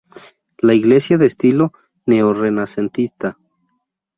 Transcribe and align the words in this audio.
La 0.63 0.73
iglesia 0.73 1.13
es 1.13 1.19
de 1.19 1.25
estilo 1.27 1.73
neorrenacentista. 2.07 3.37